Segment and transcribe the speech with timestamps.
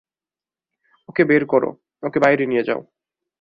[1.09, 1.69] ওকে বের করো,
[2.03, 2.81] ওকে বাইরে নিয়ে যাও।